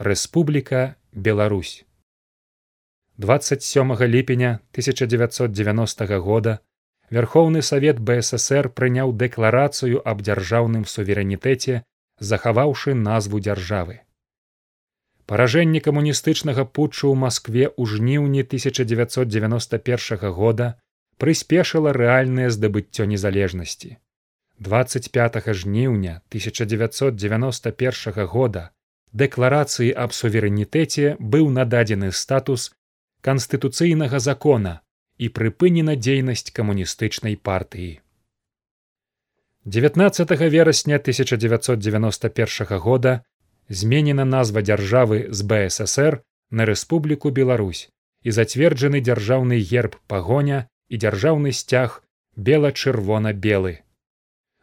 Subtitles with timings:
[0.00, 1.84] Рэспубліка Беларусь.
[3.18, 6.60] 27 ліпеня 1990 года
[7.10, 11.84] Вярхоўны савет БССР прыняў дэкларацыю аб дзяржаўным суверэнітэце,
[12.16, 14.00] захаваўшы назву дзяржавы.
[15.26, 20.80] Паражэнне камуністычнага путчу ў Маскве ў жніўні 1991 года
[21.20, 23.98] прыспешыла рэальнае здабыццё незалежнасці.
[24.64, 28.70] 25 жніўня 1991 года
[29.12, 32.70] дэкларацыі аб суверэнітэце быў нададзены статус
[33.26, 34.80] канстытуцыйнага закона
[35.18, 38.00] і прыпынена дзейнасць камуністычнай партыі.
[39.64, 43.24] 19 верасня 1991 года
[43.68, 47.90] зменена назва дзяржавы з БССР на Рэспубліку Беларусь
[48.22, 52.02] і зацверджаны дзяржаўны герб пагоня і дзяржаўны сцяг
[52.36, 53.84] бела-чырвона-белы.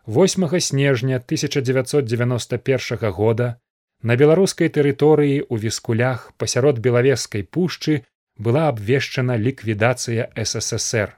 [0.07, 3.59] 8 снежня 1991 года
[4.01, 8.03] на беларускай тэрыторыі ў віскулях пасярод белавескай пушчы
[8.38, 11.17] была абвешчана ліквідацыя ссср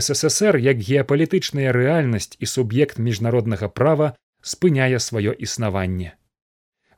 [0.00, 6.16] ссср як геапалітычная рэальнасць і суб'ект міжнароднага права спыняе сваё існаванне.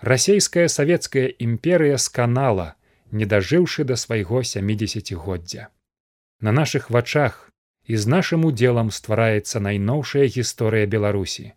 [0.00, 2.74] Расійская савецкая імперыя сканала
[3.10, 5.68] не дажыўшы да свайго сямідзесяцігоддзя.
[6.40, 7.50] На нашых вачах
[7.84, 11.52] і з нашым удзелам ствараецца найноўшая гісторыя беларусі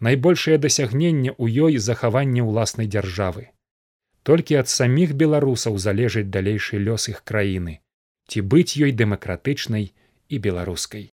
[0.00, 3.50] найбольшае дасягненне ў ёй захаванне ўласнай дзяржавы.
[4.22, 7.80] Толькі ад саміх беларусаў залежыць далейшы лёс іх краіны
[8.28, 9.92] ці быць ёй дэмакратычнай
[10.28, 11.08] і беларускай